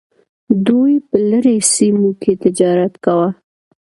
دوی 0.67 0.93
په 1.07 1.15
لرې 1.29 1.57
سیمو 1.73 2.09
کې 2.21 2.31
تجارت 2.43 2.93
کاوه 3.03 3.29